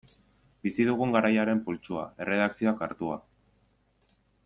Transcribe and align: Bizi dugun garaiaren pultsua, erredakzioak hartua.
Bizi 0.67 0.85
dugun 0.87 1.13
garaiaren 1.17 1.61
pultsua, 1.67 2.07
erredakzioak 2.25 2.85
hartua. 2.87 3.19